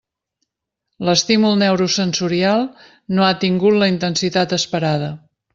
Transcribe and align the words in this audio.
L'estímul 1.09 1.53
neurosensorial 1.63 2.65
no 3.19 3.29
ha 3.29 3.39
tingut 3.47 3.79
la 3.85 3.93
intensitat 3.95 4.57
esperada. 4.63 5.13